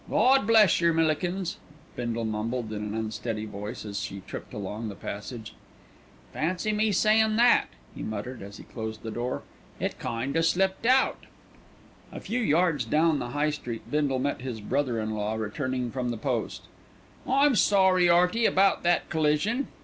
[0.09, 1.57] "Gawd bless yer, Millikins,"
[1.95, 5.53] Bindle mumbled in an unsteady voice, as she tripped along the passage.
[6.33, 9.43] "Fancy me sayin' that!" he muttered, as he closed the door.
[9.79, 11.25] "It kind o' slipped out."
[12.11, 16.09] A few yards down the High Street Bindle met his brother in law returning from
[16.09, 16.63] the post.
[17.27, 19.67] "I'm sorry, 'Earty, about that collision.